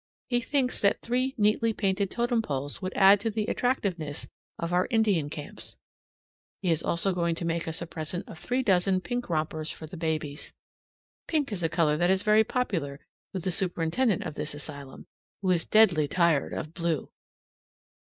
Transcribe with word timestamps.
He 0.29 0.41
thinks 0.41 0.81
that 0.81 1.03
three 1.03 1.35
neatly 1.37 1.73
painted 1.73 2.09
totem 2.09 2.41
poles 2.41 2.81
would 2.81 2.93
add 2.95 3.19
to 3.19 3.29
the 3.29 3.45
attractiveness 3.45 4.27
of 4.57 4.73
our 4.73 4.87
Indian 4.89 5.29
camps. 5.29 5.77
He 6.63 6.71
is 6.71 6.81
also 6.81 7.13
going 7.13 7.35
to 7.35 7.45
make 7.45 7.67
us 7.67 7.83
a 7.83 7.85
present 7.85 8.27
of 8.27 8.39
three 8.39 8.63
dozen 8.63 9.01
pink 9.01 9.29
rompers 9.29 9.69
for 9.69 9.85
the 9.85 9.97
babies. 9.97 10.53
Pink 11.27 11.51
is 11.51 11.61
a 11.61 11.69
color 11.69 11.97
that 11.97 12.09
is 12.09 12.23
very 12.23 12.43
popular 12.43 12.99
with 13.31 13.43
the 13.43 13.51
superintendent 13.51 14.23
of 14.23 14.33
this 14.33 14.55
asylum, 14.55 15.05
who 15.43 15.51
is 15.51 15.67
deadly 15.67 16.07
tired 16.07 16.51
of 16.51 16.73
blue! 16.73 17.11